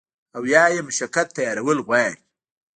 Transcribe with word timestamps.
او 0.35 0.41
يا 0.53 0.63
ئې 0.71 0.79
مشقت 0.87 1.27
ته 1.29 1.33
تيارول 1.37 1.79
غواړي 1.87 2.13